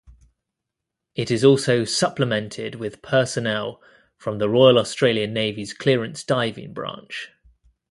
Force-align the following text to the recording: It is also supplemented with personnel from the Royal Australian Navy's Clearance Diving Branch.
It 1.13 1.29
is 1.29 1.43
also 1.43 1.83
supplemented 1.83 2.73
with 2.73 3.03
personnel 3.03 3.83
from 4.17 4.39
the 4.39 4.49
Royal 4.49 4.79
Australian 4.79 5.31
Navy's 5.31 5.75
Clearance 5.75 6.23
Diving 6.23 6.73
Branch. 6.73 7.29